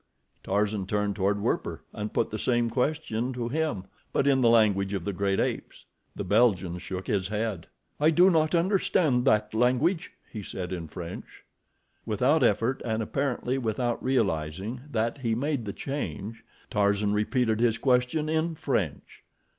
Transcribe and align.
Tarzan 0.43 0.87
turned 0.87 1.15
toward 1.15 1.39
Werper 1.39 1.83
and 1.93 2.11
put 2.11 2.31
the 2.31 2.39
same 2.39 2.71
question 2.71 3.33
to 3.33 3.49
him; 3.49 3.83
but 4.11 4.25
in 4.25 4.41
the 4.41 4.49
language 4.49 4.95
of 4.95 5.05
the 5.05 5.13
great 5.13 5.39
apes. 5.39 5.85
The 6.15 6.23
Belgian 6.23 6.79
shook 6.79 7.05
his 7.05 7.27
head. 7.27 7.67
"I 7.99 8.09
do 8.09 8.31
not 8.31 8.55
understand 8.55 9.25
that 9.25 9.53
language," 9.53 10.09
he 10.27 10.41
said 10.41 10.73
in 10.73 10.87
French. 10.87 11.43
Without 12.03 12.41
effort, 12.41 12.81
and 12.83 13.03
apparently 13.03 13.59
without 13.59 14.03
realizing 14.03 14.81
that 14.89 15.19
he 15.19 15.35
made 15.35 15.65
the 15.65 15.71
change, 15.71 16.43
Tarzan 16.71 17.13
repeated 17.13 17.59
his 17.59 17.77
question 17.77 18.27
in 18.27 18.55
French. 18.55 19.23